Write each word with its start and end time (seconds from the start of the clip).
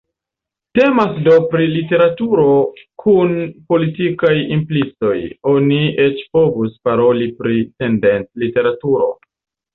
Temas 0.77 1.11
do 1.25 1.33
pri 1.51 1.67
literaturo 1.73 2.45
kun 3.03 3.35
politikaj 3.73 4.33
implicoj, 4.57 5.13
oni 5.53 5.79
eĉ 6.07 6.25
povus 6.39 6.75
paroli 6.91 7.31
pri 7.45 7.63
“tendenc-literaturo”. 7.85 9.13